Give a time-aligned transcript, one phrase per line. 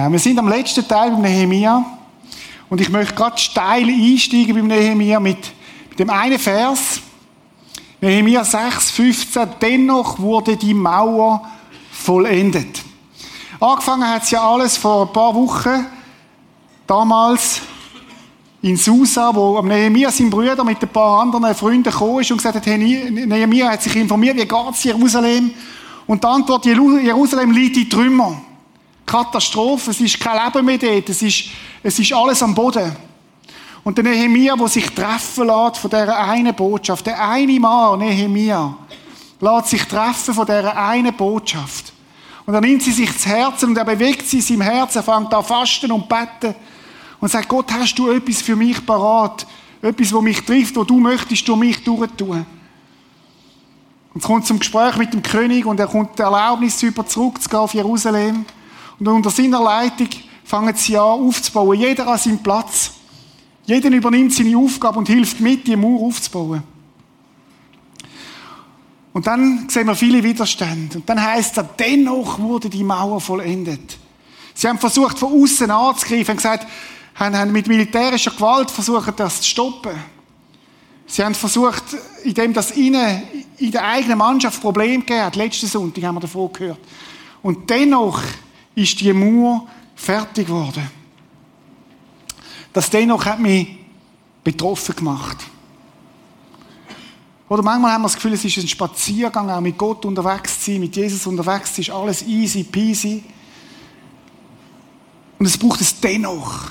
[0.00, 1.84] Genau, wir sind am letzten Teil beim Nehemia
[2.70, 5.36] und ich möchte gerade steil einsteigen beim Nehemia mit,
[5.90, 7.02] mit dem einen Vers.
[8.00, 9.48] Nehemia 6, 15.
[9.60, 11.46] Dennoch wurde die Mauer
[11.92, 12.80] vollendet.
[13.60, 15.84] Angefangen hat es ja alles vor ein paar Wochen,
[16.86, 17.60] damals
[18.62, 22.56] in Susa, wo Nehemia sein Bruder mit ein paar anderen Freunden gekommen ist und gesagt
[22.56, 25.50] hat, hey, Nehemia hat sich informiert, wie geht's Jerusalem?
[26.06, 28.40] Und die Antwort, Jerusalem liegt in Trümmer.
[29.10, 31.46] Katastrophe, es ist kein Leben mehr dort, es ist,
[31.82, 32.94] es ist alles am Boden.
[33.82, 38.72] Und der Nehemia, der sich treffen lässt von dieser einen Botschaft, der eine Mann, Nehemia,
[39.40, 41.92] lässt sich treffen von dieser einen Botschaft.
[42.46, 45.02] Und dann nimmt sie sich das Herzen und er bewegt sie in seinem Herzen, er
[45.02, 46.54] fängt an fasten und beten
[47.18, 49.44] und sagt, Gott, hast du etwas für mich parat?
[49.82, 52.46] Etwas, wo mich trifft, wo du möchtest durch mich durchtun?
[54.14, 57.60] Und es kommt zum Gespräch mit dem König und er kommt die Erlaubnis über zurückzugehen
[57.60, 58.44] auf Jerusalem.
[59.00, 60.08] Und unter seiner Leitung
[60.44, 61.78] fangen sie an aufzubauen.
[61.78, 62.92] Jeder an seinem Platz.
[63.64, 66.62] Jeder übernimmt seine Aufgabe und hilft mit, die Mauer aufzubauen.
[69.12, 70.98] Und dann sehen wir viele Widerstände.
[70.98, 73.98] Und dann heißt es, dennoch wurde die Mauer vollendet.
[74.54, 76.38] Sie haben versucht, von außen anzugreifen,
[77.14, 79.92] haben haben mit militärischer Gewalt versucht, das zu stoppen.
[81.06, 81.82] Sie haben versucht,
[82.22, 83.22] indem das ihnen
[83.58, 85.36] in der eigenen Mannschaft Probleme gegeben hat.
[85.36, 86.78] Letzten Sonntag haben wir davon gehört.
[87.42, 88.22] Und dennoch
[88.80, 90.90] ist die Mauer fertig geworden.
[92.72, 93.78] Das dennoch hat mich
[94.42, 95.38] betroffen gemacht.
[97.48, 100.70] Oder manchmal haben wir das Gefühl, es ist ein Spaziergang, auch mit Gott unterwegs zu
[100.70, 103.24] sein, mit Jesus unterwegs zu sein, ist alles easy peasy.
[105.38, 106.70] Und es braucht es dennoch.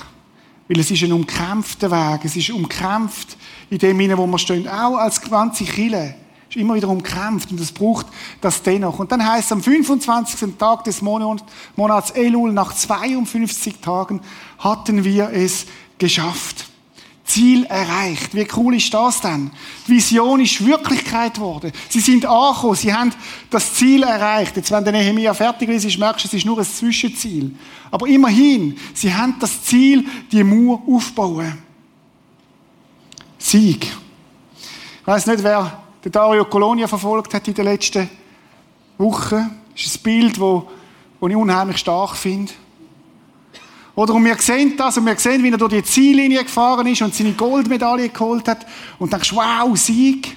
[0.68, 2.24] Weil es ist ein umkämpfter Weg.
[2.24, 3.36] Es ist umkämpft
[3.68, 4.68] in dem Sinne, wo wir stehen.
[4.68, 6.14] Auch als ganze Kille
[6.50, 8.06] ist immer wieder umkämpft und es braucht
[8.40, 8.98] das dennoch.
[8.98, 10.56] Und dann heißt es am 25.
[10.58, 14.20] Tag des Monats Elul, nach 52 Tagen,
[14.58, 15.66] hatten wir es
[15.98, 16.66] geschafft.
[17.24, 18.34] Ziel erreicht.
[18.34, 19.52] Wie cool ist das denn?
[19.86, 21.70] Die Vision ist Wirklichkeit geworden.
[21.88, 23.12] Sie sind angekommen, sie haben
[23.48, 24.56] das Ziel erreicht.
[24.56, 27.54] Jetzt, wenn der Nehemiah fertig ist, merkst du, es ist nur ein Zwischenziel.
[27.92, 31.58] Aber immerhin, sie haben das Ziel, die Mauer aufbauen.
[33.38, 33.84] Sieg.
[33.84, 38.08] Ich weiß nicht, wer den Dario Colonia verfolgt hat in den letzten
[38.98, 39.60] Wochen.
[39.72, 40.62] Das ist ein Bild, das
[41.30, 42.52] ich unheimlich stark finde.
[43.94, 47.02] Oder und wir sehen das und wir sehen, wie er durch die Ziellinie gefahren ist
[47.02, 48.64] und seine Goldmedaille geholt hat
[48.98, 50.36] und denkst, wow, Sieg.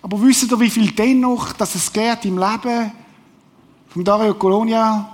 [0.00, 2.92] Aber wisst ihr, wie viel dennoch, dass es geht im Leben
[3.88, 5.10] von Dario Colonia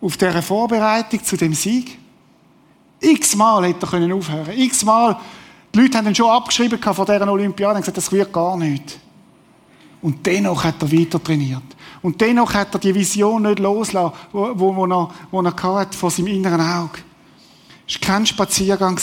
[0.00, 1.98] auf dieser Vorbereitung zu dem Sieg?
[3.00, 4.58] X-mal hätte er können aufhören.
[4.58, 5.18] X-mal,
[5.74, 9.00] die Leute haben ihn schon abgeschrieben von dieser Olympiade und gesagt, das wird gar nicht.
[10.00, 11.62] Und dennoch hat er weiter trainiert.
[12.00, 16.10] Und dennoch hat er die Vision nicht losgelassen, wo, wo, wo, er, wo er vor
[16.10, 16.98] seinem inneren Auge.
[17.88, 19.00] Es war kein Spaziergang.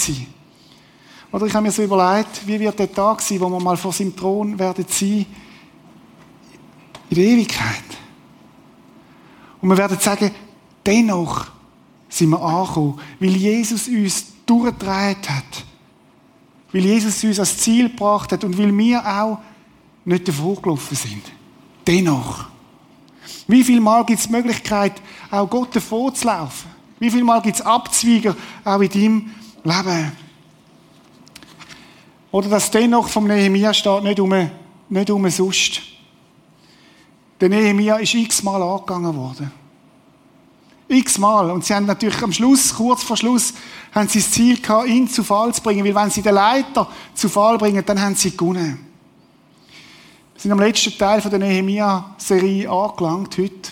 [1.32, 3.92] Oder ich habe mir so überlegt, wie wird der Tag sein, wo wir mal vor
[3.92, 5.26] seinem Thron werden sein,
[7.09, 7.84] in der Ewigkeit.
[9.62, 10.32] Und wir werden sagen,
[10.86, 11.48] dennoch
[12.08, 15.66] sind wir angekommen, weil Jesus uns durchgedreht hat.
[16.74, 19.40] Weil Jesus uns als Ziel gebracht hat und weil wir auch
[20.06, 21.24] nicht davor gelaufen sind.
[21.86, 22.46] Dennoch.
[23.48, 24.94] Wie viel Mal gibt es die Möglichkeit,
[25.30, 26.70] auch Gott davor zu laufen?
[27.00, 29.32] Wie viel Mal gibt es Abzweiger auch in deinem
[29.64, 30.12] Leben?
[32.32, 34.50] Oder dass dennoch vom Nehemiah steht, nicht um,
[34.90, 35.82] nicht um sonst.
[37.42, 39.52] Der Nehemiah ist x-mal angegangen worden.
[40.91, 41.49] X-mal.
[41.52, 43.53] Und sie haben natürlich am Schluss, kurz vor Schluss,
[43.93, 45.84] haben sie das Ziel gehabt, ihn zu Fall zu bringen.
[45.85, 48.79] Weil wenn sie den Leiter zu Fall bringen, dann haben sie gewonnen.
[50.34, 53.72] Wir sind am letzten Teil der Nehemia-Serie angelangt heute.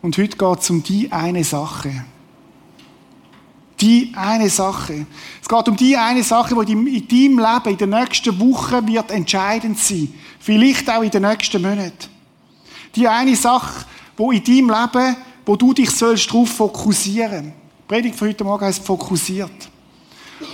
[0.00, 2.04] Und heute geht es um die eine Sache.
[3.80, 5.06] Die eine Sache.
[5.42, 9.10] Es geht um die eine Sache, die in deinem Leben in den nächsten Wochen wird
[9.10, 10.12] entscheidend sein.
[10.38, 12.08] Vielleicht auch in den nächsten Monaten.
[12.94, 13.84] Die eine Sache,
[14.18, 17.52] die in deinem Leben, wo du dich sollst darauf fokussieren.
[17.80, 19.70] Die Predigt von heute Morgen heißt fokussiert.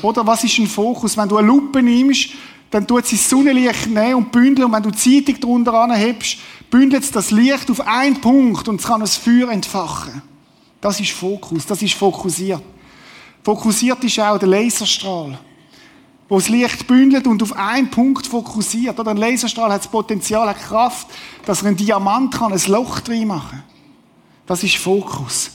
[0.03, 1.17] Oder was ist ein Fokus?
[1.17, 2.31] Wenn du eine Lupe nimmst
[2.71, 4.67] dann tut sie das Sonnenlicht nehmen und bündeln.
[4.67, 6.39] Und wenn du Zeitung darunter anhebst,
[6.71, 10.23] bündelt es das Licht auf einen Punkt und es kann ein Feuer entfachen.
[10.81, 12.63] Das ist Fokus, das ist fokussiert.
[13.43, 15.39] Fokussiert ist auch der Laserstrahl,
[16.29, 18.99] wo das Licht bündelt und auf einen Punkt fokussiert.
[18.99, 21.09] Oder ein Laserstrahl hat das Potenzial, hat Kraft,
[21.45, 23.65] dass er ein Diamant kann, ein Loch drin machen.
[24.51, 25.49] Das ist Fokus.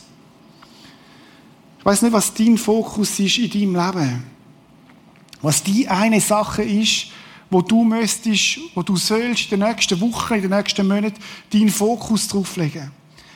[1.80, 4.24] Ich weiß nicht, was dein Fokus ist in deinem Leben.
[5.42, 7.08] Was die eine Sache ist,
[7.50, 11.22] wo du müsstest, wo du sollst in den nächsten Wochen, in den nächsten Monaten
[11.52, 12.90] deinen Fokus drauf legen.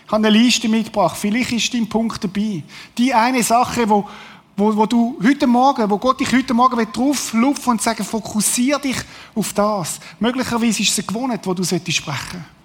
[0.05, 1.17] Ich habe eine Liste mitgebracht.
[1.19, 2.63] Vielleicht ist dein Punkt dabei.
[2.97, 4.07] Die eine Sache, wo,
[4.55, 8.79] wo, wo du heute Morgen, wo Gott dich heute Morgen drauf lupfen und sagen, fokussier
[8.79, 8.95] dich
[9.35, 9.99] auf das.
[10.21, 12.58] Möglicherweise ist es eine Gewohnheit, wo du sprechen solltest.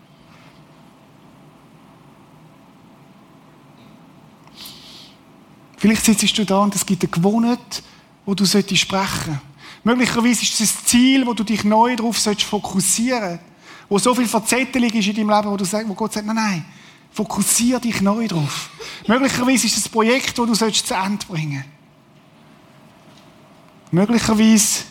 [5.84, 7.82] Vielleicht sitzt du da und es gibt eine Gewohnheit,
[8.24, 9.28] wo du sprechen solltest.
[9.84, 13.44] Möglicherweise ist es ein Ziel, wo du dich neu darauf fokussieren solltest.
[13.90, 16.36] Wo so viel Verzettelung ist in deinem Leben, wo, du sagst, wo Gott sagt, nein,
[16.36, 16.64] nein,
[17.12, 18.70] fokussiere dich neu drauf.
[19.06, 21.64] Möglicherweise ist es ein Projekt, das du zu Ende bringen.
[23.90, 24.84] Möglicherweise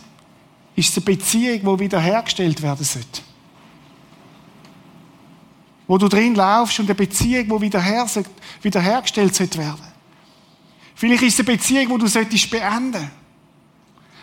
[0.76, 3.24] ist es eine Beziehung, die wiederhergestellt werden sollte.
[5.88, 8.06] Wo du drin laufst und eine Beziehung, die wiederher,
[8.62, 9.93] wiederhergestellt sollte werden.
[11.04, 13.12] Vielleicht ist es eine Beziehung, die du solltest beenden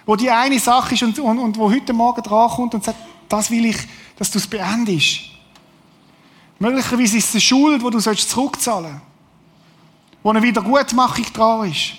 [0.07, 2.97] Wo die eine Sache ist und, und, und wo heute Morgen drankommt und sagt,
[3.29, 3.77] das will ich,
[4.17, 5.21] dass du es beendest.
[6.59, 9.03] Möglicherweise ist es eine Schuld, die du zurückzahlen sollst.
[10.23, 11.93] Wo eine Wiedergutmachung dran ist.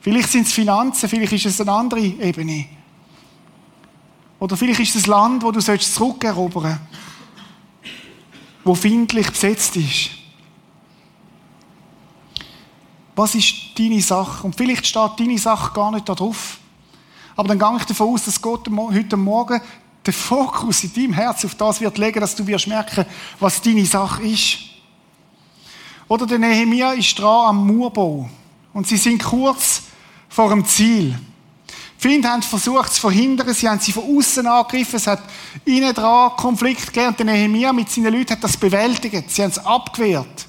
[0.00, 2.66] Vielleicht sind es Finanzen, vielleicht ist es eine andere Ebene.
[4.38, 6.80] Oder vielleicht ist es ein Land, wo du zurückerobern sollst.
[8.62, 10.23] Wo findlich besetzt ist.
[13.14, 14.44] Was ist deine Sache?
[14.46, 16.58] Und vielleicht steht deine Sache gar nicht da drauf.
[17.36, 19.60] Aber dann gehe ich davon aus, dass Gott heute Morgen
[20.06, 23.06] den Fokus in deinem Herz auf das wird legen, dass du wirst merken,
[23.40, 24.58] was deine Sache ist.
[26.08, 28.28] Oder der Nehemiah ist dran am Murbau.
[28.72, 29.82] Und sie sind kurz
[30.28, 31.18] vor dem Ziel.
[32.02, 35.22] Die haben versucht zu verhindern, sie haben sie von außen angegriffen, es hat
[35.64, 39.50] innen dran Konflikt gegeben und der Nehemiah mit seinen Leuten hat das bewältigt, sie haben
[39.50, 40.46] es abgewehrt.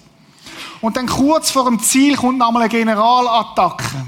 [0.85, 4.05] Und dann kurz vor dem Ziel kommt nochmal eine Generalattacke.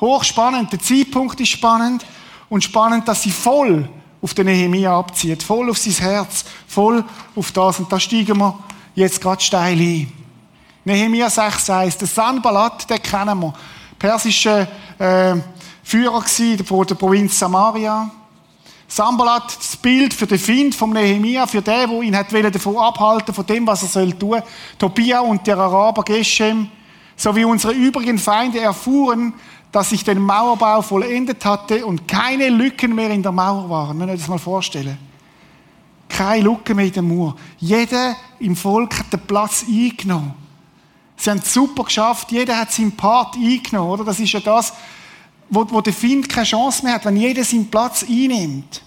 [0.00, 2.06] Hochspannend, der Zeitpunkt ist spannend
[2.48, 3.86] und spannend, dass sie voll
[4.22, 7.04] auf den Nehemia abzieht, voll auf sein Herz, voll
[7.34, 7.80] auf das.
[7.80, 8.58] Und da steigen wir
[8.94, 10.10] jetzt gerade steil ein.
[10.86, 11.98] Nehemia 6,1.
[11.98, 13.52] Der Sanballat, den kennen wir
[13.98, 14.66] persischer
[14.98, 15.34] äh,
[15.82, 18.10] Führer gewesen, der Provinz Samaria.
[18.88, 23.34] Sambalat, das Bild für den Find vom Nehemia, für den, der ihn hat davon abhalten
[23.34, 24.40] von dem, was er soll tun.
[24.78, 26.68] Tobia und der Araber Geshem,
[27.16, 29.34] sowie unsere übrigen Feinde erfuhren,
[29.72, 33.98] dass ich den Mauerbau vollendet hatte und keine Lücken mehr in der Mauer waren.
[33.98, 34.98] Wenn ihr das mal vorstellen.
[36.08, 37.36] Keine Lücken mehr in der Mauer.
[37.58, 40.34] Jeder im Volk hat den Platz eingenommen.
[41.16, 42.30] Sie haben es super geschafft.
[42.30, 44.04] Jeder hat seinen Part eingenommen, oder?
[44.04, 44.72] Das ist ja das,
[45.48, 48.82] wo, wo der Find keine Chance mehr hat, wenn jeder seinen Platz einnimmt.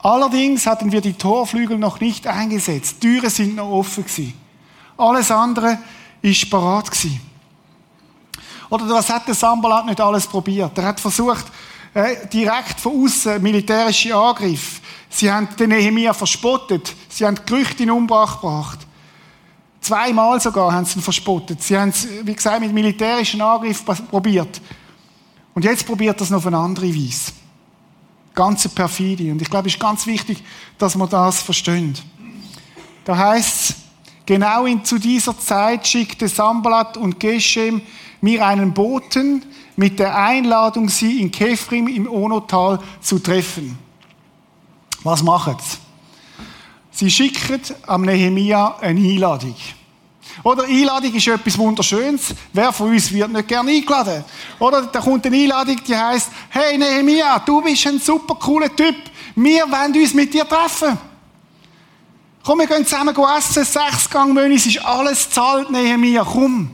[0.00, 3.02] Allerdings hatten wir die Torflügel noch nicht eingesetzt.
[3.02, 4.34] Die Türen sind noch offen gewesen.
[4.96, 5.78] Alles andere
[6.22, 7.20] ist parat gewesen.
[8.70, 10.76] Oder was hat der Sambalat nicht alles probiert?
[10.76, 11.46] Er hat versucht,
[11.94, 14.80] äh, direkt von außen militärische Angriffe.
[15.08, 16.94] Sie haben den Nehemiah verspottet.
[17.08, 18.78] Sie haben Gerüchte in Umbruch gebracht.
[19.80, 21.62] Zweimal sogar haben sie ihn verspottet.
[21.62, 24.60] Sie haben es, wie gesagt, mit militärischen Angriff probiert.
[25.58, 27.32] Und jetzt probiert das noch auf eine andere Weise.
[28.32, 29.32] Ganze Perfidie.
[29.32, 30.40] Und ich glaube, es ist ganz wichtig,
[30.78, 32.00] dass man das versteht.
[33.04, 33.76] Da heißt es,
[34.24, 37.82] genau in, zu dieser Zeit schickte Sambalat und Geshem
[38.20, 43.76] mir einen Boten mit der Einladung, sie in Kefrim im Onotal zu treffen.
[45.02, 45.78] Was machen sie?
[46.92, 49.56] Sie schicken am Nehemia eine Einladung.
[50.42, 52.34] Oder Einladung ist etwas Wunderschönes.
[52.52, 54.24] Wer von uns wird nicht gerne eingeladen?
[54.58, 58.96] Oder da kommt eine Einladung, die heißt: Hey Nehemia, du bist ein super cooler Typ.
[59.34, 60.96] Wir wollen uns mit dir treffen.
[62.44, 66.70] Komm, wir gehen zusammen essen, sechs Gang Menü, es ist alles zahlt, Nehemia, komm.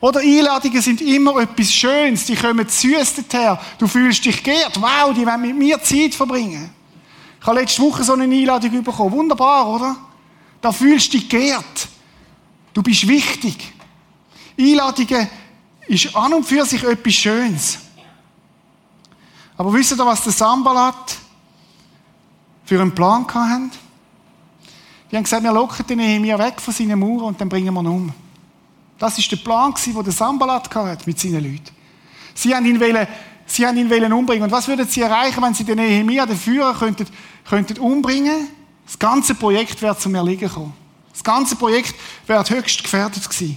[0.00, 3.60] Oder Einladungen sind immer etwas Schönes, die kommen süß her.
[3.78, 4.80] Du fühlst dich geehrt.
[4.80, 6.70] Wow, die wollen mit mir Zeit verbringen.
[7.40, 9.12] Ich habe letzte Woche so eine Einladung bekommen.
[9.12, 9.96] Wunderbar, oder?
[10.60, 11.88] Da fühlst du dich geehrt.
[12.78, 13.72] Du bist wichtig.
[14.56, 15.28] Einladungen
[15.88, 17.78] ist an und für sich etwas Schönes.
[19.56, 21.16] Aber wisst ihr, was der Sambalat
[22.64, 23.76] für einen Plan hatte?
[25.10, 27.80] Die haben gesagt, wir locken den Nehemiah weg von seinen Mauern und dann bringen wir
[27.80, 28.12] ihn um.
[28.96, 31.74] Das ist der Plan, den der Sambalat hatte mit seinen Leuten.
[32.32, 33.08] Sie haben ihn wollen
[33.44, 34.44] Sie haben ihn wollen umbringen.
[34.44, 37.08] Und was würden sie erreichen, wenn sie den Nehemiah, den Führer, könnten,
[37.44, 38.50] könnten umbringen?
[38.86, 40.87] Das ganze Projekt wäre zum Erliegen kommen.
[41.18, 41.96] Das ganze Projekt
[42.28, 43.56] wäre höchst gefährdet gewesen.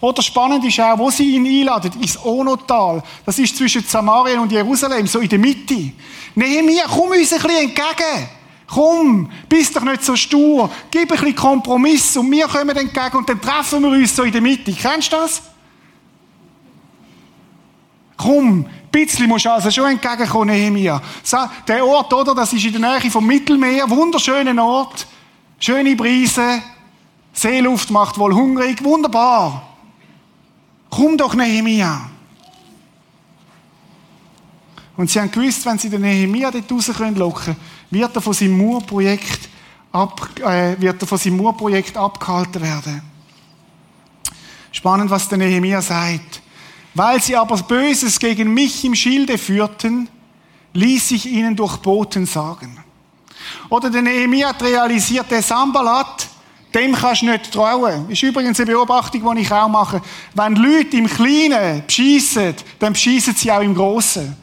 [0.00, 3.02] Oder spannend ist auch, wo sie ihn einladen, ins Onotal.
[3.26, 5.90] Das ist zwischen Samarien und Jerusalem, so in der Mitte.
[6.36, 8.28] Nehemiah, komm uns ein bisschen entgegen.
[8.68, 10.70] Komm, bist doch nicht so stur.
[10.88, 14.30] Gib ein bisschen Kompromiss und wir kommen entgegen und dann treffen wir uns so in
[14.30, 14.72] der Mitte.
[14.72, 15.42] Kennst du das?
[18.16, 21.02] Komm, bisschen musst du also schon entgegenkommen, Nehemia.
[21.66, 25.08] Der Ort, oder, das ist in der Nähe vom Mittelmeer, wunderschöner Ort.
[25.58, 26.62] Schöne Brise,
[27.32, 29.76] Seeluft macht wohl hungrig, wunderbar.
[30.90, 32.10] Komm doch, Nehemia.
[34.96, 37.16] Und sie haben gewusst, wenn sie den Nehemia dort raus können
[37.90, 39.48] wird er von seinem Murprojekt
[39.92, 41.02] ab, äh, wird
[41.96, 43.02] abgehalten werden.
[44.72, 46.42] Spannend, was der Nehemia sagt.
[46.94, 50.08] Weil sie aber Böses gegen mich im Schilde führten,
[50.72, 52.78] ließ ich ihnen durch Boten sagen.
[53.68, 56.28] Oder der Nehemia hat realisiert, der Sambalat,
[56.74, 58.08] dem kannst du nicht trauen.
[58.08, 60.00] Ist übrigens eine Beobachtung, die ich auch mache.
[60.34, 64.36] Wenn Leute im Kleinen beschissen, dann beschissen sie auch im Großen.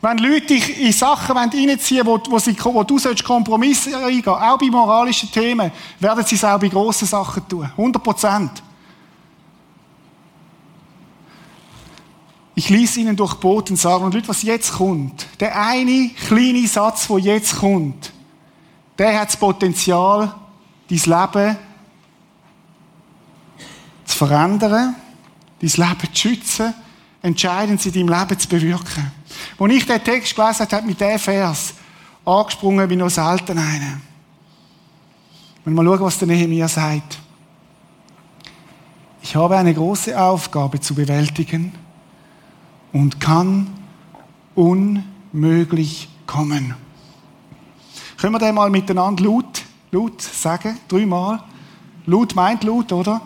[0.00, 4.58] Wenn Leute dich in Sachen reinziehen wollen, wo, sie, wo du Kompromisse eingehen sollst, auch
[4.58, 7.64] bei moralischen Themen, werden sie es auch bei grossen Sachen tun.
[7.64, 8.62] 100 Prozent.
[12.54, 17.06] Ich ließ ihnen durch Boten sagen, und Leute, was jetzt kommt, der eine kleine Satz,
[17.08, 18.12] der jetzt kommt,
[18.98, 20.34] der hat das Potenzial,
[20.90, 21.56] dein Leben
[24.04, 24.96] zu verändern,
[25.60, 26.74] dein Leben zu schützen,
[27.22, 29.12] entscheidend in deinem Leben zu bewirken.
[29.58, 31.74] Als ich den Text gelesen habe, hat mit diesem Vers
[32.24, 34.00] angesprungen wie noch selten einer.
[35.64, 37.18] Wenn wir schauen, was der Nehemiah sagt.
[39.22, 41.72] Ich habe eine große Aufgabe zu bewältigen
[42.92, 43.66] und kann
[44.54, 46.74] unmöglich kommen.
[48.20, 50.76] Können wir den mal miteinander laut, laut sagen?
[50.88, 51.40] Dreimal.
[52.04, 53.20] Laut meint laut, oder?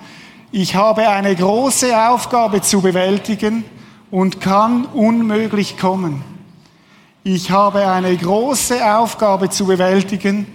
[0.50, 3.64] Ich habe eine große Aufgabe zu bewältigen
[4.10, 6.22] und kann unmöglich kommen.
[7.24, 10.46] Ich habe eine große Aufgabe zu bewältigen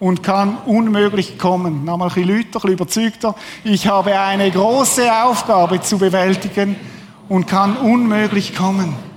[0.00, 1.84] und kann unmöglich kommen.
[1.84, 3.36] Nochmal ein bisschen lauter, ein überzeugter.
[3.62, 6.74] Ich habe eine große Aufgabe zu bewältigen
[7.28, 9.13] und kann unmöglich kommen.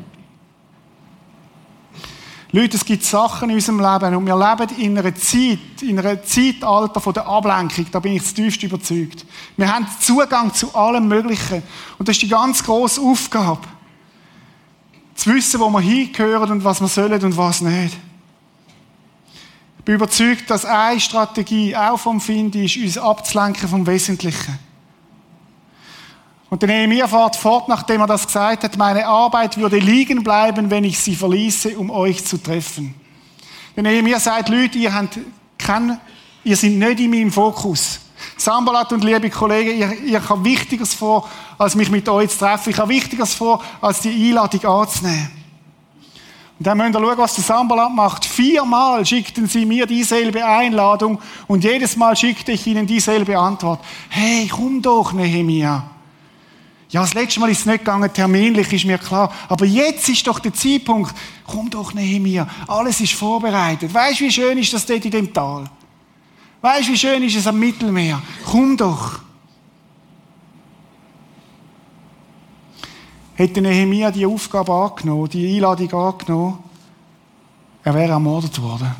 [2.57, 6.23] Leute, es gibt Sachen in unserem Leben und wir leben in einer Zeit, in einem
[6.23, 9.27] Zeitalter von der Ablenkung, da bin ich zutiefst überzeugt.
[9.57, 11.61] Wir haben Zugang zu allem Möglichen
[11.99, 13.61] und das ist die ganz grosse Aufgabe
[15.13, 17.95] zu wissen, wo wir hingehören und was wir sollen und was nicht.
[19.77, 24.57] Ich bin überzeugt, dass eine Strategie auch vom Finden ist, uns abzulenken vom Wesentlichen.
[26.49, 30.69] Und der Nehemiah fährt fort, nachdem er das gesagt hat, meine Arbeit würde liegen bleiben,
[30.69, 32.95] wenn ich sie verließe, um euch zu treffen.
[33.75, 35.19] Der Nehemiah sagt, Leute, ihr habt
[35.57, 35.99] kein,
[36.43, 37.99] ihr seid nicht in meinem Fokus.
[38.37, 42.69] Sambalat und liebe Kollegen, ich, ich habe Wichtigeres vor, als mich mit euch zu treffen.
[42.69, 45.31] Ich habe Wichtigeres vor, als die Einladung anzunehmen.
[46.57, 48.25] Und dann müsst ihr schauen, was der Sambalat macht.
[48.25, 53.81] Viermal schickten sie mir dieselbe Einladung und jedes Mal schickte ich ihnen dieselbe Antwort.
[54.09, 55.96] Hey, komm doch, Nehemia.
[56.89, 59.31] Ja, das letzte Mal ist es nicht gegangen, terminlich ist mir klar.
[59.49, 61.13] Aber jetzt ist doch der Zeitpunkt.
[61.45, 62.47] Komm doch, Nehemia.
[62.67, 63.93] Alles ist vorbereitet.
[63.93, 65.69] Weißt du, wie schön ist das dort in dem Tal?
[66.61, 68.21] Weißt du, wie schön ist es am Mittelmeer?
[68.45, 69.19] Komm doch.
[73.35, 76.63] Hätte Nehemiah die Aufgabe angenommen, die Einladung angenommen,
[77.83, 78.95] er wäre ermordet worden.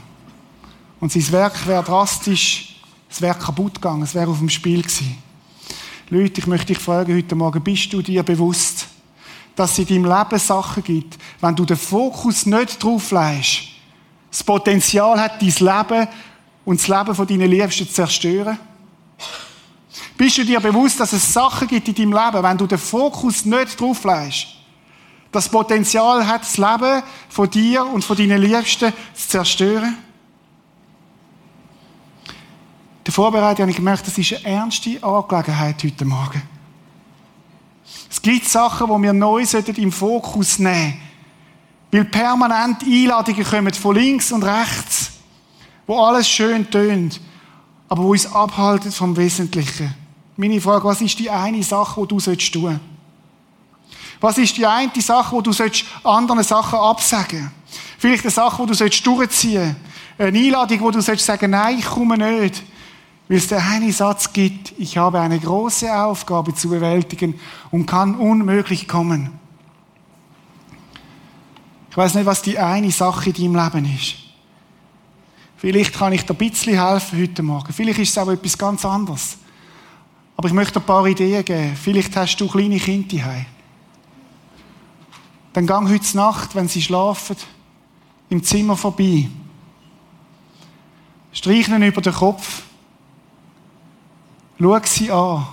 [1.00, 2.79] Und sein Werk wäre drastisch,
[3.10, 5.17] es wäre kaputt gegangen, es wäre auf dem Spiel gewesen.
[6.10, 8.88] Leute, ich möchte dich fragen heute Morgen, bist du dir bewusst,
[9.58, 13.64] dass es in deinem Leben Sachen gibt, wenn du den Fokus nicht drauf legst,
[14.32, 16.08] das Potenzial hat, dein Leben
[16.64, 18.58] und das Leben von deinen Liebsten zu zerstören?
[20.18, 23.44] Bist du dir bewusst, dass es Sachen gibt in deinem Leben, wenn du den Fokus
[23.44, 24.48] nicht drauf legst,
[25.34, 29.98] das Potenzial hat, das Leben von dir und von deinen Liebsten zu zerstören?
[33.08, 36.42] Der Vorbereitung habe ich gemerkt, das ist eine ernste Angelegenheit heute Morgen.
[38.10, 39.44] Es gibt Sachen, die wir neu
[39.78, 41.02] im Fokus nehmen sollten.
[41.90, 45.14] Weil permanent Einladungen kommen von links und rechts
[45.88, 47.22] wo alles schön tönt,
[47.88, 49.96] aber wo uns abhaltet vom Wesentlichen.
[50.36, 52.60] Meine Frage, was ist die eine Sache, die du tun sollst
[54.20, 57.52] Was ist die eine Sache, die du anderen Sachen absagen
[57.98, 59.78] Vielleicht eine Sache, die du sollst durchziehen
[60.18, 62.64] Eine Einladung, wo du sollst sagen, nein, ich komme nicht.
[63.28, 67.40] Weil es der eine Satz gibt, ich habe eine große Aufgabe zu bewältigen
[67.72, 69.32] und kann unmöglich kommen.
[71.90, 74.16] Ich weiß nicht, was die eine Sache in deinem Leben ist.
[75.58, 77.74] Vielleicht kann ich dir ein bisschen helfen heute Morgen.
[77.74, 79.38] Vielleicht ist es auch etwas ganz anderes.
[80.38, 81.76] Aber ich möchte ein paar Ideen geben.
[81.76, 83.46] Vielleicht hast du kleine Kinder daheim.
[85.54, 87.36] Dann gang heute Nacht, wenn sie schlafen,
[88.30, 89.28] im Zimmer vorbei.
[91.34, 92.62] Streich ihnen über den Kopf.
[94.60, 95.48] Schau sie an.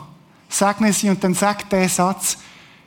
[0.48, 2.38] Segne sie und dann sag der Satz,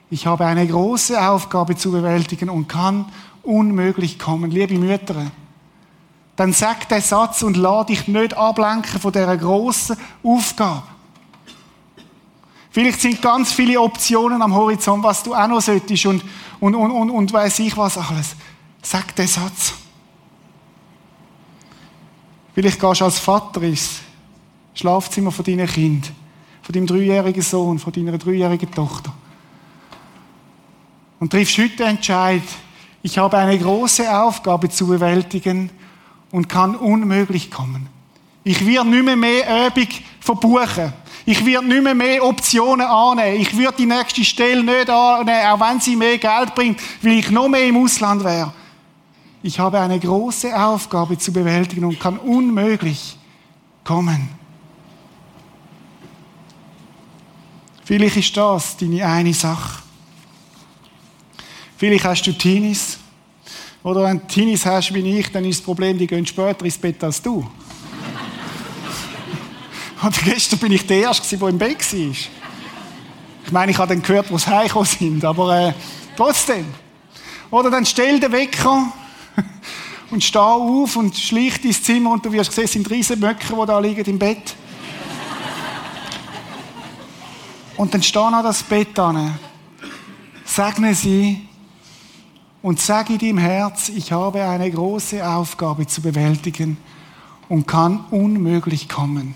[0.09, 3.11] ich habe eine große Aufgabe zu bewältigen und kann
[3.43, 4.51] unmöglich kommen.
[4.51, 5.31] Liebe Mütter,
[6.37, 10.83] dann sag den Satz und lass dich nicht ablenken von dieser grossen Aufgabe.
[12.69, 16.23] Vielleicht sind ganz viele Optionen am Horizont, was du auch noch solltest und,
[16.59, 18.35] und, und, und, und weiss ich was alles.
[18.81, 19.73] Sag den Satz.
[22.53, 24.01] Vielleicht gehst du als Vater ins
[24.77, 26.11] Schlafzimmer von deinem Kind,
[26.61, 29.13] von deinem dreijährigen Sohn, von deiner dreijährigen Tochter.
[31.19, 32.43] Und triffst heute den Entscheid,
[33.01, 35.71] ich habe eine große Aufgabe zu bewältigen
[36.31, 37.87] und kann unmöglich kommen.
[38.43, 39.87] Ich werde nicht mehr mehr Übung
[40.19, 40.93] verbuchen.
[41.25, 43.41] Ich werde nicht mehr mehr Optionen annehmen.
[43.41, 47.31] Ich würde die nächste Stelle nicht annehmen, auch wenn sie mehr Geld bringt, weil ich
[47.31, 48.53] noch mehr im Ausland wäre.
[49.43, 53.17] Ich habe eine große Aufgabe zu bewältigen und kann unmöglich
[53.83, 54.36] kommen.
[57.87, 59.81] Vielleicht ist das deine eine Sache.
[61.77, 62.97] Vielleicht hast du Teenies.
[63.81, 66.77] Oder wenn du Teenies hast wie ich, dann ist das Problem, die gehen später ins
[66.77, 67.49] Bett als du.
[70.01, 72.09] Und gestern bin ich der Erste, der im Bett war.
[72.09, 75.73] Ich meine, ich habe dann gehört, wo sie heimgekommen sind, aber äh,
[76.17, 76.65] trotzdem.
[77.49, 78.91] Oder dann stell den Wecker
[80.11, 83.55] und steh auf und schlicht ins Zimmer und du wirst sehen, es sind riesige Möcker,
[83.55, 84.57] die da liegen im Bett.
[87.77, 89.37] Und dann steh an das Bett an,
[90.43, 91.47] segne sie
[92.63, 96.77] und sag in deinem Herz, ich habe eine große Aufgabe zu bewältigen
[97.47, 99.35] und kann unmöglich kommen.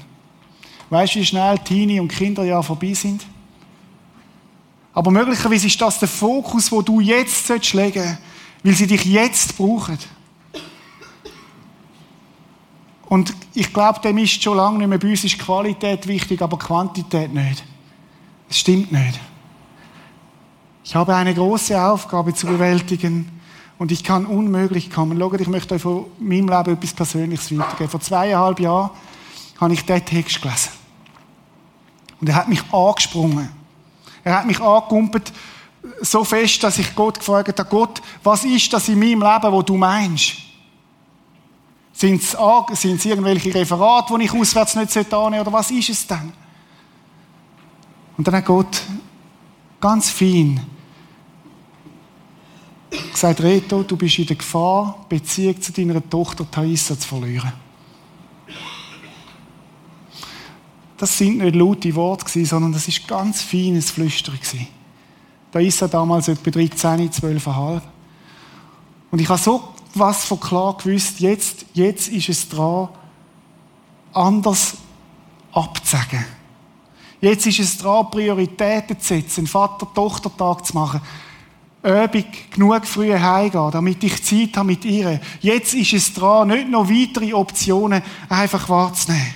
[0.89, 3.25] Weißt du, wie schnell Teenie und Kinderjahr vorbei sind?
[4.93, 8.17] Aber möglicherweise ist das der Fokus, wo du jetzt legen solltest,
[8.63, 9.99] weil sie dich jetzt brauchen.
[13.07, 16.57] Und ich glaube, dem ist schon lange nicht mehr bei uns ist Qualität wichtig, aber
[16.57, 17.63] Quantität nicht.
[18.51, 19.17] Es stimmt nicht.
[20.83, 23.39] Ich habe eine große Aufgabe zu bewältigen
[23.79, 25.17] und ich kann unmöglich kommen.
[25.17, 27.89] Schaut, ich möchte euch von meinem Leben etwas Persönliches weitergeben.
[27.89, 28.89] Vor zweieinhalb Jahren
[29.57, 30.71] habe ich diesen Text gelesen.
[32.19, 33.47] Und er hat mich angesprungen.
[34.21, 35.31] Er hat mich angekumpelt
[36.01, 39.61] so fest, dass ich Gott gefragt habe, Gott, was ist das in meinem Leben, wo
[39.61, 40.33] du meinst?
[41.93, 42.35] Sind es,
[42.73, 46.33] sind es irgendwelche Referate, die ich auswärts nicht annehmen sollte, oder was ist es denn?
[48.21, 48.83] Und dann hat Gott
[49.79, 50.61] ganz fein
[53.11, 57.51] gesagt, Reto, du bist in der Gefahr, Beziehung zu deiner Tochter Thaisa zu verlieren.
[60.97, 64.37] Das sind nicht laute Worte, sondern das ist ganz feines Flüstern.
[65.51, 67.81] Thaisa damals etwa 13, 12,5.
[69.09, 72.89] Und ich habe so was von klar gewusst, jetzt, jetzt ist es dran,
[74.13, 74.75] anders
[75.53, 76.23] abzusagen.
[77.21, 81.01] Jetzt ist es dran, Prioritäten zu setzen, einen Vater-Tochter-Tag zu machen.
[81.83, 85.19] Übung genug früh heimgehen, damit ich Zeit habe mit ihr.
[85.39, 89.33] Jetzt ist es dran, nicht noch weitere Optionen einfach wahrzunehmen.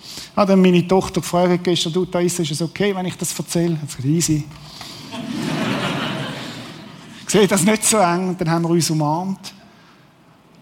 [0.00, 3.36] Ich habe dann meine Tochter gefragt gestern, du, da ist es okay, wenn ich das
[3.36, 3.74] erzähle?
[3.74, 4.44] Ich gesagt, easy.
[7.26, 8.36] ich sehe das nicht so eng.
[8.38, 9.52] Dann haben wir uns umarmt.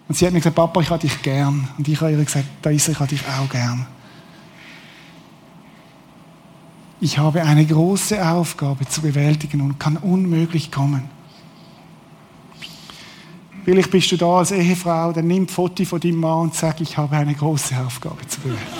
[0.07, 1.67] Und sie hat mir gesagt, Papa, ich habe dich gern.
[1.77, 3.85] Und ich habe ihr gesagt, da ist ich habe dich auch gern.
[6.99, 11.09] Ich habe eine große Aufgabe zu bewältigen und kann unmöglich kommen.
[13.65, 16.97] Vielleicht bist du da als Ehefrau, dann nimm Foto von deinem Mann und sag, ich
[16.97, 18.71] habe eine große Aufgabe zu bewältigen.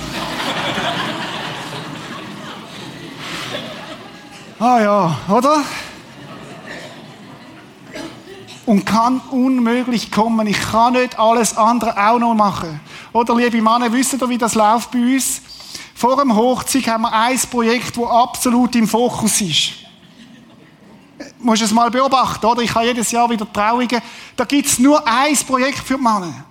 [4.59, 5.57] ah ja, oder?
[8.65, 10.47] Und kann unmöglich kommen.
[10.47, 12.79] Ich kann nicht alles andere auch noch machen.
[13.13, 15.41] Oder, liebe Männer, wisst ihr, wie das läuft bei uns?
[15.97, 19.71] Vor dem Hochzeit haben wir ein Projekt, das absolut im Fokus ist.
[21.17, 22.61] Du musst es mal beobachten, oder?
[22.61, 23.99] Ich habe jedes Jahr wieder Trauungen.
[24.35, 26.45] Da gibt es nur ein Projekt für die Männer.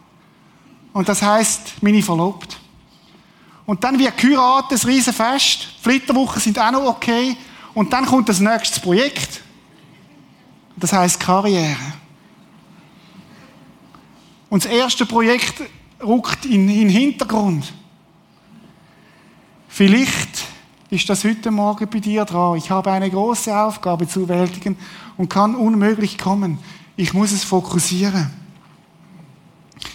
[0.92, 2.56] Und das heißt meine Verlobte.
[3.66, 5.68] Und dann wird geheiratet, das Riesenfest.
[5.80, 7.36] Flitterwochen sind auch noch okay.
[7.72, 9.42] Und dann kommt das nächste Projekt.
[10.74, 11.76] Das heißt Karriere.
[14.50, 15.62] Und das erste Projekt
[16.02, 17.72] rückt in, in den Hintergrund.
[19.76, 20.46] Vielleicht
[20.88, 22.56] ist das heute Morgen bei dir dran.
[22.56, 24.78] Ich habe eine große Aufgabe zu bewältigen
[25.18, 26.58] und kann unmöglich kommen.
[26.96, 28.30] Ich muss es fokussieren.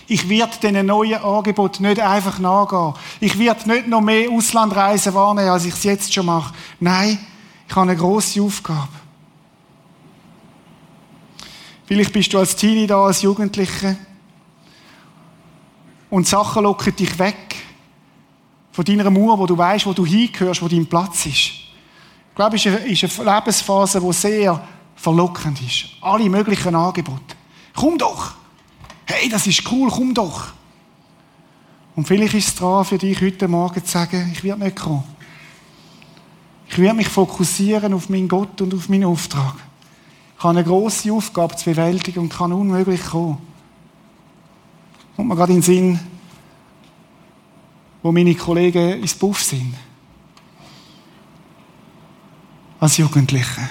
[0.05, 2.93] Ich werde diesen neuen Angebot nicht einfach nachgehen.
[3.21, 6.53] Ich werde nicht noch mehr Auslandreisen wahrnehmen, als ich es jetzt schon mache.
[6.79, 7.17] Nein,
[7.67, 8.87] ich habe eine große Aufgabe.
[11.87, 13.97] Vielleicht bist du als Teenie da, als Jugendliche
[16.11, 17.50] und Sachen locken dich weg
[18.71, 21.35] von deiner Mauer, wo du weißt, wo du hingehörst, wo dein Platz ist.
[21.35, 25.85] Ich glaube, es ist eine Lebensphase, die sehr verlockend ist.
[26.01, 27.35] Alle möglichen Angebote.
[27.75, 28.33] Komm doch!
[29.05, 30.53] Hey, das ist cool, komm doch.
[31.95, 35.03] Und vielleicht ist es dran für dich heute Morgen zu sagen, ich werde nicht kommen.
[36.69, 39.55] Ich werde mich fokussieren auf meinen Gott und auf meinen Auftrag.
[40.37, 43.37] Ich habe eine grosse Aufgabe zu bewältigen und kann unmöglich kommen.
[45.17, 45.99] Und mir gerade in den Sinn,
[48.01, 49.73] wo meine Kollegen ins Buff sind.
[52.79, 53.69] Als Jugendliche.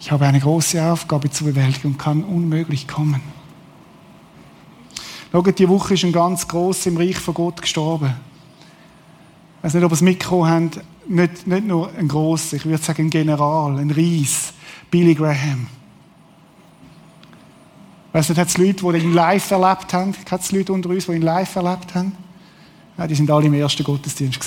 [0.00, 3.20] Ich habe eine große Aufgabe zu bewältigen und kann unmöglich kommen.
[5.30, 8.14] Schaut, die Woche ist ein ganz groß im Reich von Gott gestorben.
[9.58, 10.84] Ich weiß nicht, ob ihr es mitbekommen habt.
[11.10, 14.52] Nicht, nicht nur ein grosser, ich würde sagen ein General, ein Ries,
[14.90, 15.66] Billy Graham.
[18.08, 20.14] Ich weiß nicht, hat es Leute, die ihn live erlebt haben?
[20.30, 22.16] Hat es Leute unter uns, die ihn live erlebt haben?
[22.96, 24.40] Ja, die sind alle im ersten Gottesdienst.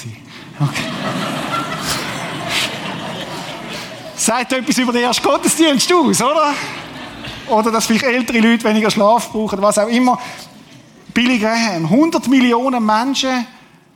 [0.60, 0.82] Okay.
[4.16, 6.54] Sagt etwas über den ersten Gottesdienst aus, oder?
[7.50, 10.20] Oder dass vielleicht ältere Leute weniger Schlaf brauchen, was auch immer.
[11.14, 13.46] Billy Graham, 100 Millionen Menschen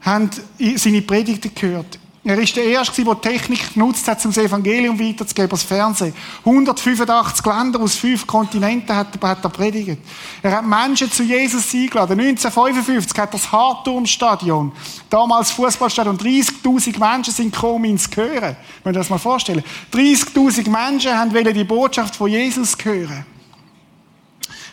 [0.01, 0.30] haben
[0.75, 1.99] seine Predigten gehört.
[2.28, 6.12] Er ist der Erste, der Technik genutzt hat, um das Evangelium weiterzugeben, das Fernsehen.
[6.44, 10.02] 185 Länder aus fünf Kontinenten hat, hat er predigt.
[10.42, 12.20] Er hat Menschen zu Jesus eingeladen.
[12.20, 14.72] 1955 hat er das Hartturmstadion,
[15.08, 18.56] damals Fußballstadion, 30.000 Menschen sind gekommen, zu hören.
[18.84, 19.64] Wenn ihr das mal vorstellen.
[19.94, 23.24] 30.000 Menschen haben die Botschaft von Jesus hören.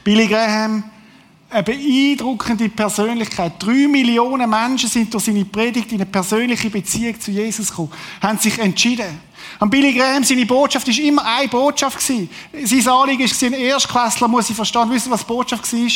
[0.03, 0.85] Billy Graham
[1.53, 3.53] eine beeindruckende Persönlichkeit.
[3.59, 8.39] Drei Millionen Menschen sind durch seine Predigt in eine persönliche Beziehung zu Jesus gekommen, haben
[8.39, 9.21] sich entschieden.
[9.59, 12.31] An Billy Graham, seine Botschaft ist immer eine Botschaft gewesen.
[12.65, 14.91] Sein Anliegen ist, ein Erstklässler muss ich verstehen.
[14.91, 15.91] Wissen was die Botschaft war?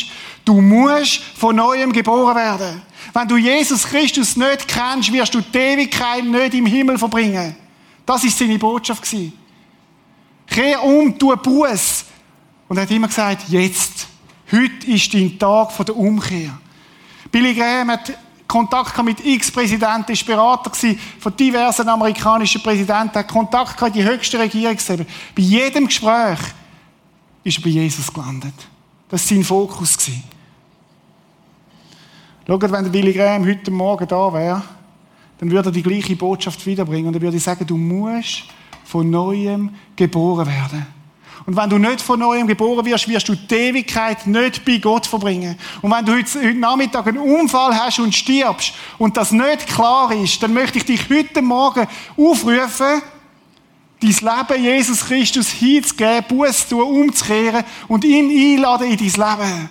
[0.44, 2.82] Du musst von Neuem geboren werden.
[3.12, 7.56] Wenn du Jesus Christus nicht kennst, wirst du die Ewigkeit nicht im Himmel verbringen.
[8.04, 9.04] Das ist seine Botschaft.
[10.46, 12.04] Kehr um, tu Buß.
[12.68, 14.06] Und er hat immer gesagt, jetzt.
[14.52, 16.58] Heute ist dein Tag der Umkehr.
[17.32, 18.12] Billy Graham hat
[18.46, 20.70] Kontakt mit X-Präsidenten, ist Berater
[21.18, 25.08] von diversen amerikanischen Präsidenten, hat Kontakt mit die höchsten Regierungsebene.
[25.34, 26.38] Bei jedem Gespräch
[27.42, 28.54] ist er bei Jesus gelandet.
[29.08, 29.96] Das war sein Fokus.
[32.46, 34.62] Schaut, wenn Billy Graham heute Morgen da wäre,
[35.38, 38.44] dann würde er die gleiche Botschaft wiederbringen und er würde sagen, du musst
[38.84, 40.95] von Neuem geboren werden.
[41.46, 45.06] Und wenn du nicht von neuem geboren wirst, wirst du die Ewigkeit nicht bei Gott
[45.06, 45.56] verbringen.
[45.80, 50.12] Und wenn du heute, heute Nachmittag einen Unfall hast und stirbst und das nicht klar
[50.12, 53.00] ist, dann möchte ich dich heute Morgen aufrufen,
[54.00, 59.68] dein Leben Jesus Christus hinzugeben, Buß zu tun, umzukehren und ihn einladen in dein Leben.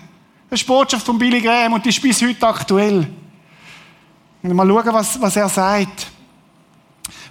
[0.50, 3.06] Das ist Botschaft von Billy Graham und die ist bis heute aktuell.
[4.42, 6.15] Mal schauen, was, was er sagt.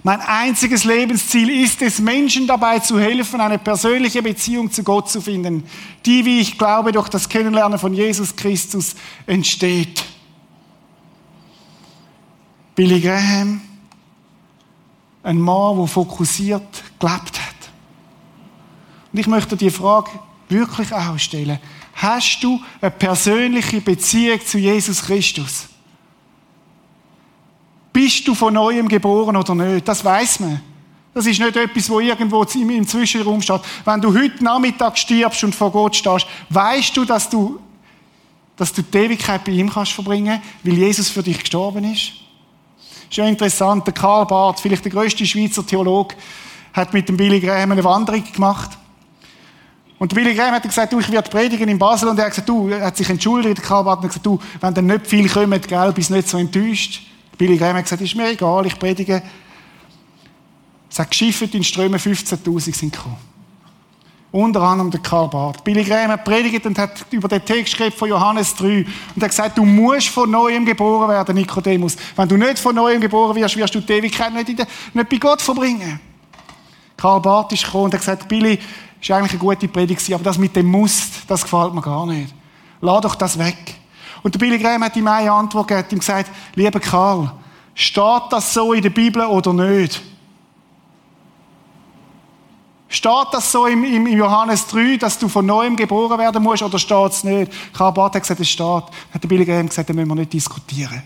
[0.05, 5.19] Mein einziges Lebensziel ist es, Menschen dabei zu helfen, eine persönliche Beziehung zu Gott zu
[5.19, 5.63] finden,
[6.05, 10.05] die, wie ich glaube, durch das Kennenlernen von Jesus Christus entsteht.
[12.75, 13.61] Billy Graham,
[15.23, 17.71] ein Mann, der fokussiert gelebt hat.
[19.11, 20.11] Und ich möchte die Frage
[20.49, 21.57] wirklich auch stellen.
[21.95, 25.67] Hast du eine persönliche Beziehung zu Jesus Christus?
[27.95, 29.87] Bist du von neuem geboren oder nicht?
[29.87, 30.59] Das weiß man.
[31.13, 33.61] Das ist nicht etwas, wo irgendwo im Zwischenraum steht.
[33.85, 37.57] Wenn du heute Nachmittag stirbst und vor Gott stehst, weißt du, dass du,
[38.57, 42.11] dass du die Ewigkeit bei ihm kannst verbringen, weil Jesus für dich gestorben ist?
[43.09, 43.87] Ist ja interessant.
[43.87, 46.15] Der Karl Barth, vielleicht der größte Schweizer Theologe,
[46.73, 48.71] hat mit dem Billy Graham eine Wanderung gemacht.
[49.99, 52.09] Und Billy Graham hat gesagt, du, ich werde predigen in Basel.
[52.09, 54.37] Und er hat gesagt, du, er hat sich entschuldigt, der Karl Barth, und gesagt, du,
[54.59, 57.14] wenn dann nicht viel kommen, gell, bist nicht so enttäuscht.
[57.37, 59.21] Billy Graham hat gesagt, ist mir egal, ich predige.
[60.97, 63.17] Hat geschifft in Strömen, 15.000 sind gekommen.
[64.31, 65.63] Unter anderem der Karl Barth.
[65.63, 69.29] Billy Graham hat predigt und hat über den Text geschrieben von Johannes 3 und hat
[69.29, 71.95] gesagt, du musst von Neuem geboren werden, Nikodemus.
[72.15, 75.17] Wenn du nicht von Neuem geboren wirst, wirst du die Ewigkeit nicht, der, nicht bei
[75.17, 75.99] Gott verbringen.
[76.97, 78.59] Karl Barth ist gekommen und hat gesagt, Billy,
[79.01, 82.33] ist eigentlich eine gute Predigt, aber das mit dem Must, das gefällt mir gar nicht.
[82.81, 83.75] Lass doch das weg.
[84.25, 87.31] Und der Billy Graham hat ihm eine Antwort gegeben und gesagt, lieber Karl,
[87.75, 90.01] steht das so in der Bibel oder nicht?
[92.87, 96.79] Steht das so im, im, Johannes 3, dass du von neuem geboren werden musst, oder
[96.79, 97.51] steht es nicht?
[97.71, 98.65] Karl Barth hat gesagt, es steht.
[98.65, 101.03] Dann hat der Billy Graham gesagt, da müssen wir nicht diskutieren.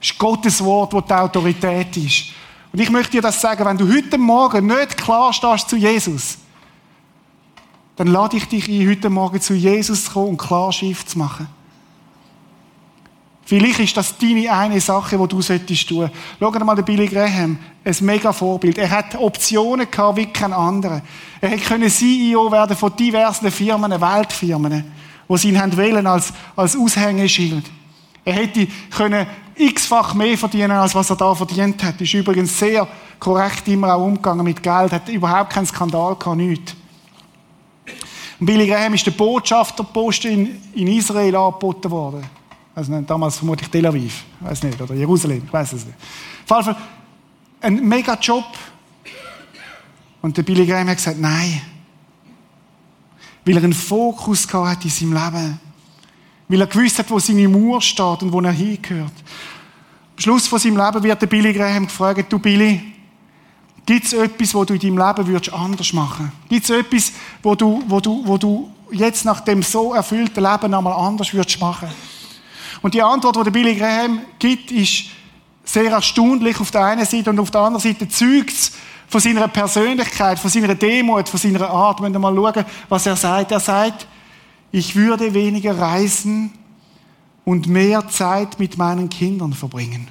[0.00, 2.30] Es ist Gottes Wort, wo die Autorität ist.
[2.72, 6.38] Und ich möchte dir das sagen, wenn du heute Morgen nicht klar stehst zu Jesus,
[7.94, 11.16] dann lade ich dich ein, heute Morgen zu Jesus zu kommen und klar Schiff zu
[11.16, 11.46] machen.
[13.44, 15.88] Vielleicht ist das deine eine Sache, die du solltest.
[15.88, 17.58] Schau dir mal den Billy Graham.
[17.84, 18.78] Ein mega Vorbild.
[18.78, 21.02] Er hat Optionen gehabt wie kein anderer.
[21.40, 24.84] Er hätte CEO werden von diversen Firmen, Weltfirmen,
[25.28, 27.64] die sie ihn haben wollen als, als Aushängeschild.
[28.24, 29.26] Er hätte können
[29.56, 32.00] x-fach mehr verdienen, als was er da verdient hat.
[32.00, 32.86] Ist übrigens sehr
[33.18, 36.74] korrekt immer auch umgegangen mit Geld, hat überhaupt keinen Skandal gehabt, nichts.
[38.38, 42.41] Und Billy Graham ist der Botschafterposten in Israel angeboten worden.
[42.74, 45.96] Also damals vermutlich Tel Aviv, weiß nicht, oder Jerusalem, ich weiß es nicht.
[46.48, 46.76] Auf jeden
[47.62, 48.44] ein mega Job.
[50.20, 51.62] Und der Billy Graham hat gesagt, nein.
[53.44, 55.60] Weil er einen Fokus hat in seinem Leben.
[56.48, 59.12] Weil er gewusst hat, wo seine Mauer steht und wo er hingehört.
[60.16, 62.80] Am Schluss von seinem Leben wird der Billy Graham gefragt, du Billy,
[63.86, 66.30] gibt es etwas, wo du in deinem Leben würdest anders machen?
[66.48, 70.74] Gibt es etwas, wo du, wo du, wo du jetzt nach dem so erfüllten Leben
[70.74, 71.88] einmal anders würdest machen?
[72.82, 75.04] Und die Antwort, die der Billy Graham gibt, ist
[75.64, 78.72] sehr erstaunlich auf der einen Seite und auf der anderen Seite zeugt es
[79.08, 82.02] von seiner Persönlichkeit, von seiner Demut, von seiner Art.
[82.02, 83.52] Wenn wir mal schauen, was er sagt.
[83.52, 84.06] Er sagt,
[84.72, 86.52] ich würde weniger reisen
[87.44, 90.08] und mehr Zeit mit meinen Kindern verbringen.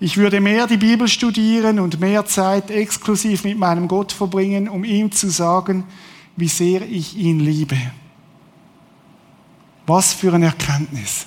[0.00, 4.84] Ich würde mehr die Bibel studieren und mehr Zeit exklusiv mit meinem Gott verbringen, um
[4.84, 5.84] ihm zu sagen,
[6.36, 7.76] wie sehr ich ihn liebe.
[9.86, 11.26] Was für eine Erkenntnis.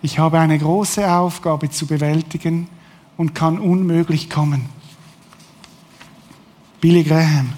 [0.00, 2.68] Ich habe eine große Aufgabe zu bewältigen
[3.16, 4.68] und kann unmöglich kommen.
[6.80, 7.52] Billy Graham.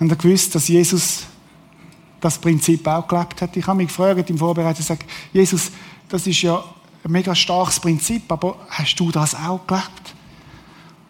[0.00, 1.23] Und er gewusst, dass Jesus
[2.24, 3.54] das Prinzip auch gelebt hat.
[3.54, 5.70] Ich habe mich gefragt im Vorbereitung, gesagt, Jesus,
[6.08, 6.64] das ist ja
[7.04, 10.14] ein mega starkes Prinzip, aber hast du das auch gelebt?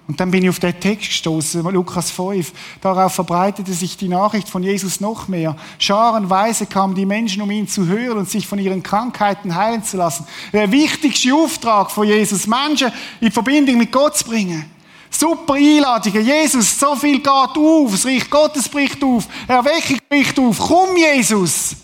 [0.07, 2.53] Und dann bin ich auf den Text gestoßen, Lukas 5.
[2.81, 5.57] Darauf verbreitete sich die Nachricht von Jesus noch mehr.
[5.79, 9.97] Scharenweise kamen die Menschen, um ihn zu hören und sich von ihren Krankheiten heilen zu
[9.97, 10.27] lassen.
[10.53, 14.69] Der wichtigste Auftrag von Jesus, Menschen in Verbindung mit Gott zu bringen.
[15.17, 16.25] Super Einladungen.
[16.25, 17.91] Jesus, so viel geht auf.
[17.91, 19.29] Das Reich Gottes bricht auf.
[19.47, 20.59] Erweckung bricht auf.
[20.59, 21.77] Komm, Jesus.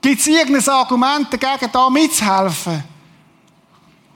[0.00, 2.82] Gibt es irgendein Argument dagegen, da mitzuhelfen?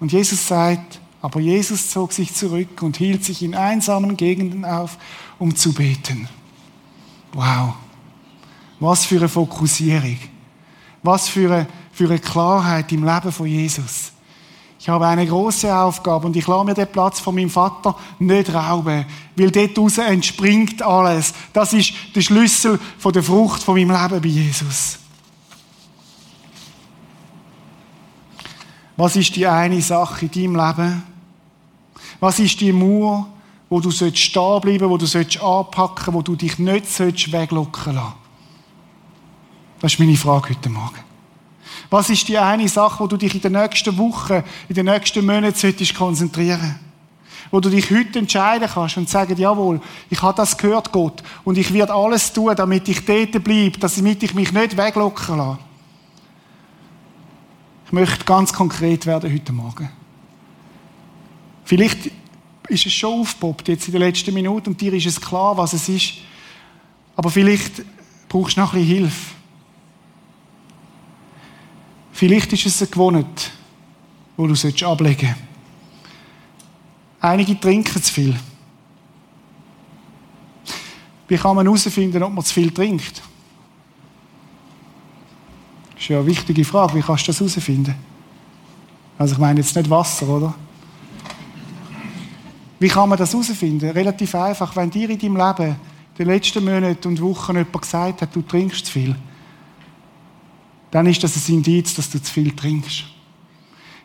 [0.00, 4.96] Und Jesus sagt, aber Jesus zog sich zurück und hielt sich in einsamen Gegenden auf,
[5.38, 6.28] um zu beten.
[7.32, 7.74] Wow.
[8.80, 10.18] Was für eine Fokussierung.
[11.02, 14.12] Was für eine, für eine Klarheit im Leben von Jesus.
[14.80, 18.52] Ich habe eine große Aufgabe und ich lasse mir den Platz von meinem Vater nicht
[18.52, 19.04] rauben,
[19.36, 21.34] weil dort raus entspringt alles.
[21.52, 24.98] Das ist der Schlüssel von der Frucht von meinem Leben bei Jesus.
[28.96, 31.02] Was ist die eine Sache in deinem Leben?
[32.18, 33.26] Was ist die Mauer,
[33.68, 35.06] wo du stehen bleiben wo du
[35.42, 38.14] anpacken wo du dich nicht weglocken lassen
[39.80, 41.09] Das ist meine Frage heute Morgen.
[41.90, 45.26] Was ist die eine Sache, wo du dich in den nächsten Wochen, in den nächsten
[45.26, 46.78] Monaten solltest konzentrieren?
[47.50, 51.58] Wo du dich heute entscheiden kannst und sagen, jawohl, ich habe das gehört, Gott, und
[51.58, 55.58] ich werde alles tun, damit ich dort bleibe, damit ich mich nicht weglocken lasse.
[57.86, 59.90] Ich möchte ganz konkret werden heute Morgen.
[61.64, 62.12] Vielleicht
[62.68, 65.72] ist es schon aufgepoppt, jetzt in den letzten Minuten, und dir ist es klar, was
[65.72, 66.14] es ist.
[67.16, 67.82] Aber vielleicht
[68.28, 69.39] brauchst du noch ein bisschen Hilfe.
[72.20, 73.50] Vielleicht ist es eine Gewohnheit,
[74.36, 74.52] wo du
[74.86, 75.40] ablegen sollst.
[77.18, 78.38] Einige trinken zu viel.
[81.26, 83.22] Wie kann man herausfinden, ob man zu viel trinkt?
[85.94, 86.96] Das ist ja eine wichtige Frage.
[86.96, 87.94] Wie kannst du das herausfinden?
[89.16, 90.54] Also ich meine jetzt nicht Wasser, oder?
[92.80, 93.88] Wie kann man das herausfinden?
[93.88, 94.76] Relativ einfach.
[94.76, 95.76] Wenn dir in deinem Leben in
[96.18, 99.16] den letzten Monaten und Wochen jemand gesagt hat, du trinkst zu viel,
[100.90, 103.04] dann ist das ein Indiz, dass du zu viel trinkst.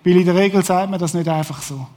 [0.03, 1.87] Weil in der Regel sagt man das nicht einfach so.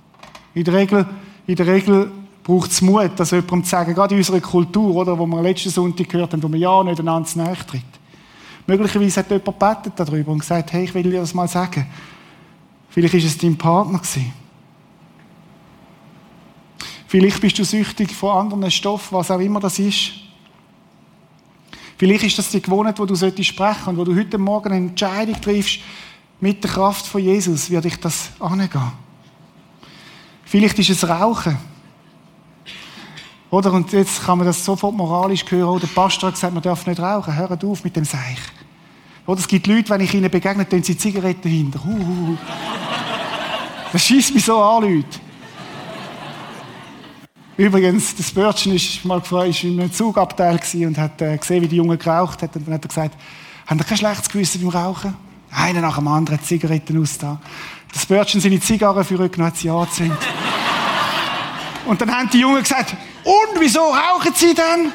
[0.55, 1.07] In der Regel,
[1.47, 2.11] in der Regel
[2.43, 5.69] braucht es Mut, das jemandem zu sagen, gerade in unserer Kultur, oder, wo wir letzten
[5.69, 7.83] Sonntag gehört haben, wo man ja nicht einander zu tritt.
[8.67, 11.87] Möglicherweise hat jemand gebetet darüber und gesagt, hey, ich will dir das mal sagen.
[12.89, 14.33] Vielleicht ist es dein Partner gewesen.
[17.07, 20.13] Vielleicht bist du süchtig von anderen Stoffen, was auch immer das ist.
[21.99, 24.87] Vielleicht ist das die Gewohnheit, wo du sprechen solltest und wo du heute Morgen eine
[24.87, 25.81] Entscheidung triffst,
[26.41, 28.93] mit der Kraft von Jesus werde ich das angehen.
[30.45, 31.59] Vielleicht ist es Rauchen.
[33.51, 33.73] Oder?
[33.73, 35.69] Und jetzt kann man das sofort moralisch hören.
[35.69, 37.35] Oder der Pastor hat gesagt, man darf nicht rauchen.
[37.35, 38.39] Hört auf mit dem Seich.
[39.27, 41.81] Oder es gibt Leute, wenn ich ihnen begegne, tun sie Zigaretten hinter.
[41.85, 42.37] Uh, uh.
[43.93, 45.28] Das schießt mich so an, Leute.
[47.59, 51.67] Übrigens, das Börtchen ist mal gefragt, ist in einem Zugabteil und hat äh, gesehen, wie
[51.67, 52.55] die Junge geraucht hat.
[52.55, 53.17] Und dann hat er gesagt,
[53.67, 55.17] haben ihr kein schlechtes Gewissen beim Rauchen?
[55.51, 57.41] Einer nach dem anderen Zigaretten aus da.
[57.93, 60.21] Das Börtchen seine Zigarren für genommen, hat sie angezündet.
[61.87, 62.95] und dann haben die Jungen gesagt,
[63.25, 64.93] und wieso rauchen sie denn?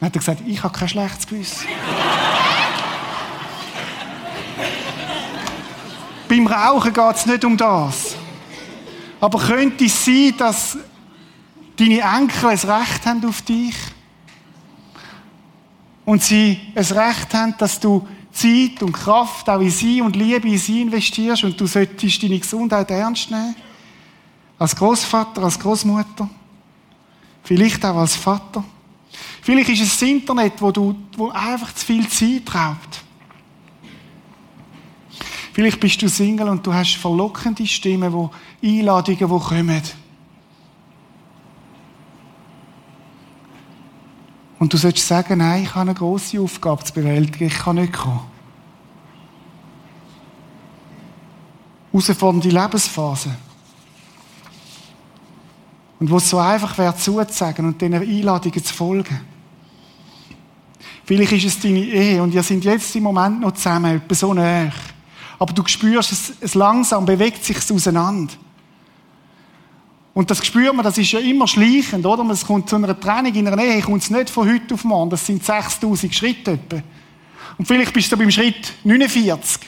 [0.00, 1.68] Dann hat er gesagt, ich habe kein schlechtes Gewissen.
[6.28, 8.16] Beim Rauchen geht es nicht um das.
[9.20, 10.76] Aber könnte es sein, dass
[11.78, 13.74] deine Enkel ein Recht haben auf dich?
[16.04, 20.48] Und sie ein Recht haben, dass du Zeit und Kraft auch in sie und Liebe
[20.48, 23.54] in sie investierst und du solltest deine Gesundheit ernst nehmen?
[24.58, 26.28] Als Großvater, als Großmutter,
[27.44, 28.64] vielleicht auch als Vater.
[29.42, 33.02] Vielleicht ist es das Internet, wo du wo einfach zu viel Zeit raubt.
[35.52, 38.30] Vielleicht bist du Single und du hast verlockende Stimmen, wo
[38.62, 39.82] Einladungen, die kommen.
[44.58, 47.92] Und du sollst sagen, nein, ich habe eine grosse Aufgabe zu bewältigen, ich kann nicht
[47.92, 48.20] kommen.
[51.92, 53.34] Herausfordernde Lebensphase.
[56.00, 59.20] Und wo es so einfach wäre, zuzusagen und diesen Einladungen zu folgen.
[61.04, 64.34] Vielleicht ist es deine Ehe und ihr sind jetzt im Moment noch zusammen, etwa so
[64.34, 64.72] näher
[65.38, 68.34] aber du spürst, es, es langsam bewegt sich auseinander.
[70.18, 72.28] Und das spürt man, das ist ja immer schleichend, oder?
[72.30, 75.10] Es kommt zu einer Trennung in einer Ehe, kommt es nicht von heute auf morgen,
[75.10, 76.82] das sind 6000 Schritte etwa.
[77.56, 79.60] Und vielleicht bist du beim Schritt 49.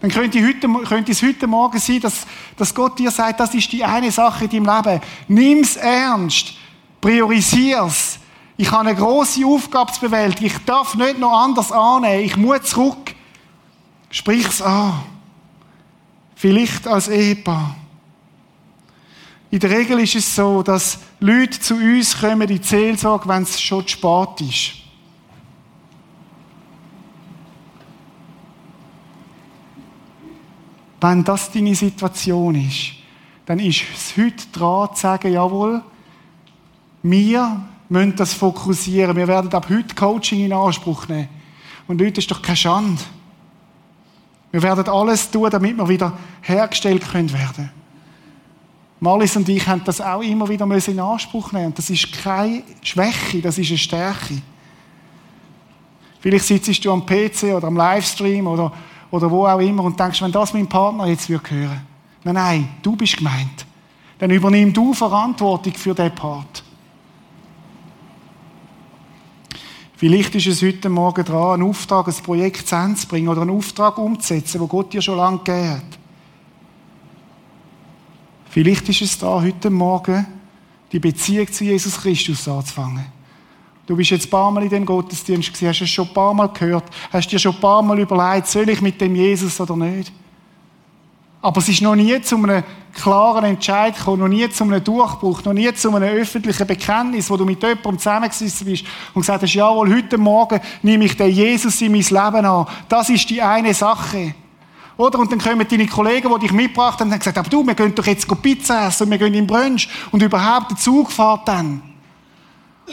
[0.00, 3.70] Dann könnte, heute, könnte es heute Morgen sein, dass, dass Gott dir sagt, das ist
[3.70, 5.00] die eine Sache in deinem Leben.
[5.28, 6.54] Nimm's ernst.
[7.00, 8.18] Priorisier's.
[8.56, 10.46] Ich habe eine große Aufgabe zu bewältigen.
[10.46, 12.24] Ich darf nicht noch anders annehmen.
[12.24, 13.14] Ich muss zurück.
[14.10, 15.02] Sprich's an.
[16.34, 17.76] Vielleicht als Ehepaar.
[19.50, 23.42] In der Regel ist es so, dass Leute zu uns kommen in die Seelsorge, wenn
[23.42, 24.72] es schon zu spät ist.
[31.00, 32.92] Wenn das deine Situation ist,
[33.46, 35.82] dann ist es heute dran zu sagen, jawohl,
[37.02, 39.16] wir müssen das fokussieren.
[39.16, 41.28] Wir werden ab heute Coaching in Anspruch nehmen.
[41.88, 43.02] Und Leute, ist doch keine Schande.
[44.52, 47.79] Wir werden alles tun, damit wir wieder hergestellt können werden.
[49.00, 51.72] Marlis und ich haben das auch immer wieder in Anspruch nehmen.
[51.74, 54.42] Das ist keine Schwäche, das ist eine Stärke.
[56.20, 58.70] Vielleicht sitzt du am PC oder am Livestream oder,
[59.10, 61.80] oder wo auch immer und denkst, wenn das mein Partner jetzt hören würde
[62.22, 63.64] Nein, nein, du bist gemeint.
[64.18, 66.62] Dann übernimm du Verantwortung für diesen Part.
[69.96, 73.56] Vielleicht ist es heute Morgen dran, einen Auftrag, ein Projekt zu zu bringen oder einen
[73.56, 75.99] Auftrag umzusetzen, wo Gott dir schon lange gegeben hat.
[78.50, 80.26] Vielleicht ist es da heute Morgen,
[80.90, 83.06] die Beziehung zu Jesus Christus anzufangen.
[83.86, 86.34] Du bist jetzt ein paar Mal in dem Gottesdienst gewesen, hast es schon ein paar
[86.34, 89.76] Mal gehört, hast dir schon ein paar Mal überlegt, soll ich mit dem Jesus oder
[89.76, 90.12] nicht?
[91.40, 95.44] Aber es ist noch nie zu einem klaren Entscheid gekommen, noch nie zu einem Durchbruch,
[95.44, 98.84] noch nie zu einem öffentlichen Bekenntnis, wo du mit jemandem zusammengesessen bist
[99.14, 102.66] und gesagt hast, jawohl, heute Morgen nehme ich den Jesus in mein Leben an.
[102.88, 104.34] Das ist die eine Sache.
[105.00, 105.18] Oder?
[105.18, 107.74] Und dann kommen deine Kollegen, die dich mitgebracht haben, und haben gesagt, aber du, wir
[107.74, 111.48] gehen doch jetzt Pizza essen und wir gehen in Brunch und überhaupt der Zug fährt
[111.48, 111.80] dann.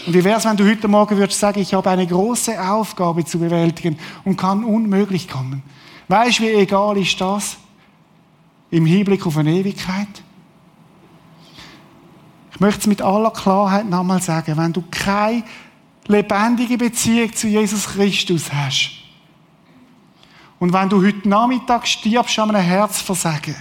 [0.06, 3.26] Und wie wäre es, wenn du heute Morgen würdest sagen, ich habe eine große Aufgabe
[3.26, 5.64] zu bewältigen und kann unmöglich kommen.
[6.08, 7.58] Weißt du, wie egal ist das?
[8.70, 10.08] im Hinblick auf eine Ewigkeit?
[12.54, 15.44] Ich möchte es mit aller Klarheit nochmal sagen, wenn du keine
[16.06, 19.07] lebendige Beziehung zu Jesus Christus hast
[20.60, 23.56] und wenn du heute Nachmittag stirbst an einem Herzversagen,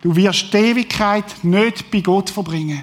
[0.00, 2.82] du wirst die Ewigkeit nicht bei Gott verbringen.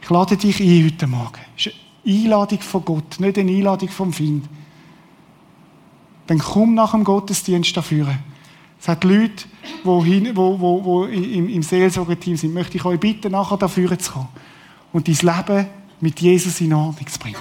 [0.00, 1.40] Ich lade dich ein heute Morgen.
[1.56, 4.48] Das ist eine Einladung von Gott, nicht eine Einladung vom Find
[6.26, 8.08] dann komm nach dem Gottesdienst dafür.
[8.80, 9.44] Es hat Leute,
[9.84, 14.28] die, wo im, im Seelsorgeteam sind, möchte ich euch bitten, nachher dafür zu kommen
[14.92, 15.66] und dein Leben
[16.00, 17.36] mit Jesus in Ordnung zu bringen.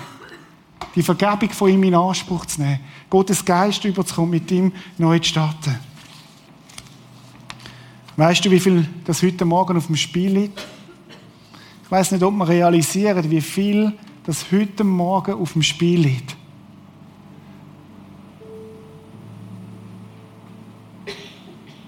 [0.96, 2.80] Die Vergebung von ihm in Anspruch zu nehmen.
[3.10, 5.80] Gottes Geist überzukommen, mit ihm neu zu starten.
[8.18, 10.68] Weißt du, wie viel das heute Morgen auf dem Spiel liegt?
[11.84, 16.36] Ich weiß nicht, ob man realisiert, wie viel das heute Morgen auf dem Spiel liegt.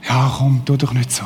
[0.07, 1.23] Ja, komm, tu doch nicht so.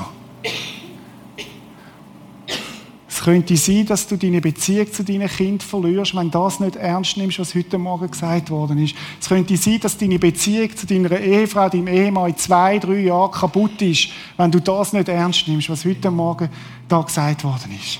[3.07, 6.77] Es könnte sein, dass du deine Beziehung zu deinen Kind verlierst, wenn du das nicht
[6.77, 8.95] ernst nimmst, was heute Morgen gesagt worden ist.
[9.19, 13.31] Es könnte sein, dass deine Beziehung zu deiner Ehefrau, deinem Ehemann in zwei, drei Jahren
[13.31, 16.47] kaputt ist, wenn du das nicht ernst nimmst, was heute Morgen
[16.87, 17.99] da gesagt worden ist.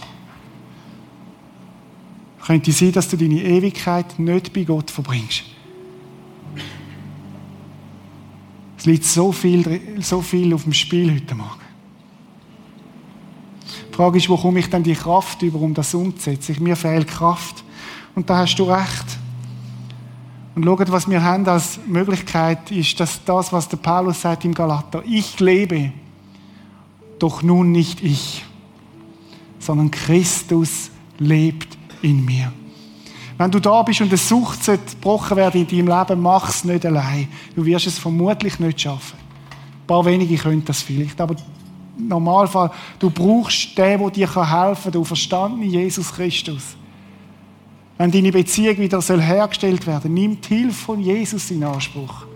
[2.39, 5.43] Es könnte sein, dass du deine Ewigkeit nicht bei Gott verbringst.
[8.77, 11.66] Es liegt so viel, so viel auf dem Spiel heute Morgen.
[13.97, 16.55] Die Frage ist, wo komme ich dann die Kraft über, um das umzusetzen?
[16.59, 17.63] Mir fehlt Kraft.
[18.13, 19.17] Und da hast du recht.
[20.53, 24.53] Und schaut, was wir haben als Möglichkeit, ist, dass das, was der Paulus sagt im
[24.53, 25.91] Galater, ich lebe,
[27.17, 28.45] doch nun nicht ich,
[29.57, 32.53] sondern Christus lebt in mir.
[33.39, 36.85] Wenn du da bist und eine Sucht gebrochen werden in deinem Leben, mach es nicht
[36.85, 37.29] allein.
[37.55, 39.17] Du wirst es vermutlich nicht schaffen.
[39.17, 41.35] Ein paar wenige können das vielleicht, aber
[41.97, 46.75] Normalfall, du brauchst den, der dir helfen kann, du verstanden Jesus Christus.
[47.97, 52.27] Wenn deine Beziehung wieder hergestellt werden soll, nimm die Hilfe von Jesus in Anspruch.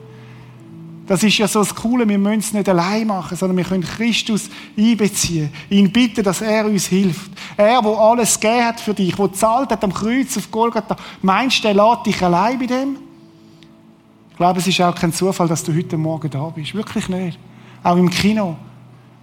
[1.07, 3.83] Das ist ja so das Coole, wir müssen es nicht allein machen, sondern wir können
[3.83, 7.31] Christus einbeziehen, ihn bitten, dass er uns hilft.
[7.57, 11.59] Er, wo alles gegeben hat für dich, wo zahlt hat am Kreuz auf Golgatha, meinst
[11.59, 12.95] du, der lädt dich allein bei dem?
[14.29, 16.73] Ich glaube, es ist auch kein Zufall, dass du heute Morgen da bist.
[16.73, 17.37] Wirklich nicht.
[17.83, 18.55] Auch im Kino.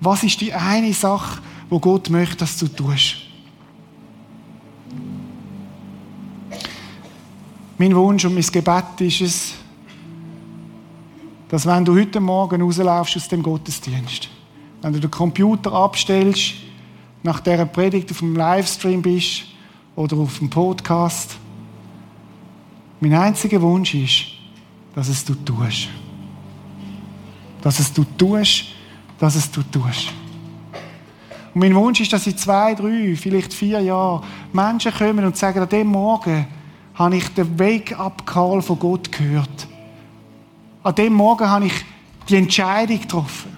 [0.01, 3.17] Was ist die eine Sache, wo Gott möchte, dass du tust?
[7.77, 9.55] Mein Wunsch und mein Gebet ist es,
[11.49, 14.29] dass wenn du heute Morgen rauslaufst aus dem Gottesdienst,
[14.83, 16.55] wenn du den Computer abstellst,
[17.23, 19.45] nach dieser Predigt auf dem Livestream bist
[19.97, 21.37] oder auf dem Podcast,
[23.01, 24.27] mein einziger Wunsch ist,
[24.95, 25.89] dass es du tust.
[27.63, 28.65] Dass es du tust,
[29.19, 30.13] dass es du tust.
[31.55, 35.61] Und mein Wunsch ist, dass in zwei, drei, vielleicht vier Jahren Menschen kommen und sagen,
[35.61, 36.47] an dem Morgen
[36.95, 39.67] habe ich den Wake-up-Call von Gott gehört.
[40.83, 41.85] An dem Morgen habe ich
[42.29, 43.57] die Entscheidung getroffen.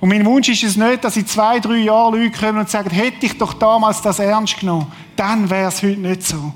[0.00, 2.90] Und mein Wunsch ist es nicht, dass in zwei, drei Jahren Leute kommen und sagen,
[2.90, 6.52] hätte ich doch damals das ernst genommen, dann wäre es heute nicht so.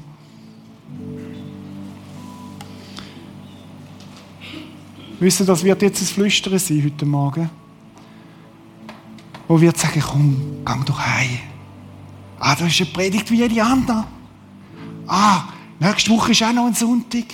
[5.19, 7.51] Wisst ihr, das wird jetzt ein Flüstern sein heute Morgen
[9.51, 11.41] wo wird sagen, komm, gang doch heim.
[12.39, 14.05] Ah, da ist eine Predigt wie jede andere.
[15.09, 15.43] Ah,
[15.81, 17.25] nächste Woche ist auch noch ein Sonntag.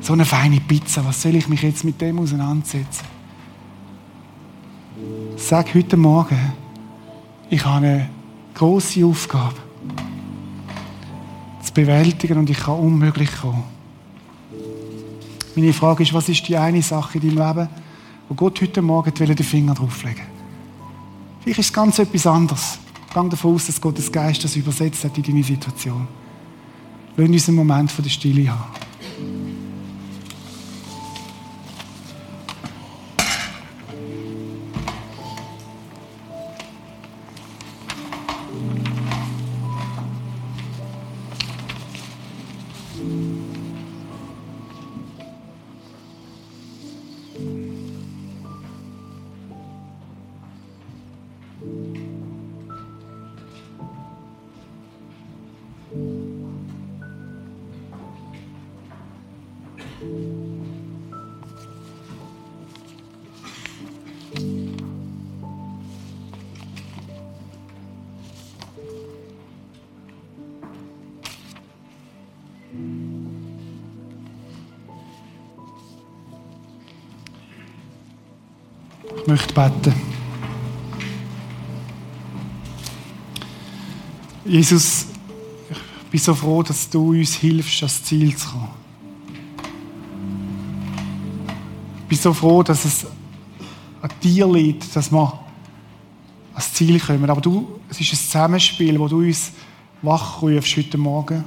[0.00, 3.04] So eine feine Pizza, was soll ich mich jetzt mit dem auseinandersetzen?
[5.36, 6.52] Sag heute Morgen,
[7.50, 8.10] ich habe eine
[8.54, 9.56] große Aufgabe
[11.64, 13.64] zu bewältigen und ich kann unmöglich kommen.
[15.56, 17.87] Meine Frage ist, was ist die eine Sache in deinem Leben,
[18.28, 20.24] wo Gott heute Morgen den Finger drauflegen
[21.40, 22.78] Vielleicht ist es ganz etwas anderes.
[23.14, 26.06] Gang davon aus, dass Gottes Geist das übersetzt hat in deine Situation.
[27.16, 29.57] Lass uns einen Moment von der Stille haben.
[79.28, 79.94] Möchte beten.
[84.46, 85.06] Jesus,
[85.70, 88.70] ich bin so froh, dass du uns hilfst, das Ziel zu kommen.
[91.98, 93.04] Ich bin so froh, dass es
[94.00, 95.38] an dir liegt, dass wir
[96.54, 97.28] ans Ziel kommen.
[97.28, 99.52] Aber du, es ist ein Zusammenspiel, wo du uns
[100.00, 101.44] wachrufst heute Morgen.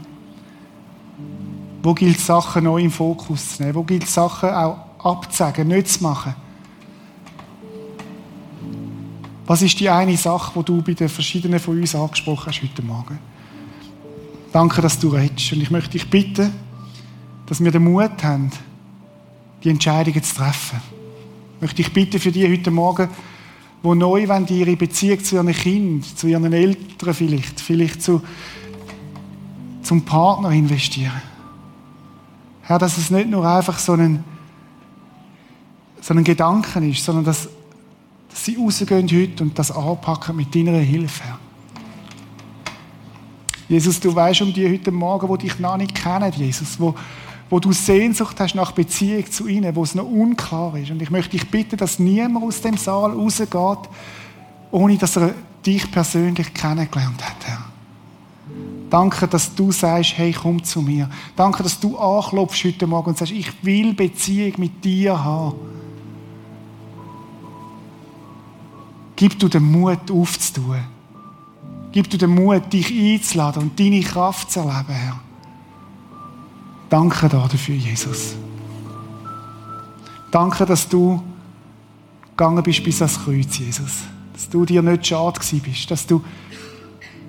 [1.82, 3.74] Wo gilt es, Sachen neu im Fokus zu nehmen?
[3.74, 6.36] Wo gilt es, Sachen auch abzusagen, nicht zu machen?
[9.52, 12.82] Was ist die eine Sache, die du bei den verschiedenen von uns angesprochen hast heute
[12.82, 13.20] Morgen?
[14.54, 15.52] Danke, dass du redest.
[15.52, 16.54] Und ich möchte dich bitten,
[17.48, 18.50] dass wir den Mut haben,
[19.62, 20.80] die Entscheidungen zu treffen.
[21.56, 23.10] Ich möchte dich bitten für die heute Morgen,
[23.84, 28.22] die neu wollen, ihre Beziehung zu ihren Kindern, zu ihren Eltern vielleicht, vielleicht zu,
[29.84, 31.22] zum Partner investieren.
[32.62, 34.24] Herr, dass es nicht nur einfach so ein,
[36.00, 37.50] so ein Gedanken ist, sondern dass
[38.32, 41.24] dass sie rausgehen heute und das anpacken mit deiner Hilfe.
[43.68, 46.94] Jesus, du weißt um die heute Morgen, wo dich noch nicht kennen, Jesus, wo,
[47.50, 50.92] wo du Sehnsucht hast nach Beziehung zu ihnen, wo es noch unklar ist.
[50.92, 53.90] Und ich möchte dich bitten, dass niemand aus dem Saal rausgeht,
[54.72, 55.34] ohne dass er
[55.66, 57.66] dich persönlich kennengelernt hat, Herr.
[58.90, 61.10] Danke, dass du sagst, hey, komm zu mir.
[61.38, 65.56] Danke, dass du anklopfst heute Morgen und sagst, ich will Beziehung mit dir haben.
[69.22, 70.80] Gib du den Mut aufzutun.
[71.92, 75.20] Gib du den Mut, dich einzuladen und deine Kraft zu erleben, Herr.
[76.90, 78.34] Danke dafür, Jesus.
[80.32, 81.22] Danke, dass du
[82.32, 84.00] gegangen bist bis ans Kreuz, Jesus.
[84.34, 85.92] Dass du dir nicht schade bist.
[85.92, 86.24] Dass du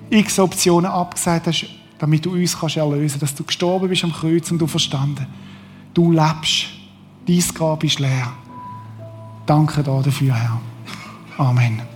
[0.09, 1.67] x Optionen abgesagt hast,
[1.99, 3.21] damit du uns kannst erlösen kannst.
[3.21, 5.27] Dass du gestorben bist am Kreuz und du verstanden.
[5.93, 6.69] Du lebst.
[7.27, 8.33] Dein Grab ist leer.
[9.45, 10.72] Danke dafür, Herr.
[11.43, 11.92] Amen.